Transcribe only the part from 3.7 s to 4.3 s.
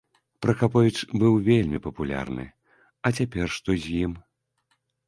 з ім?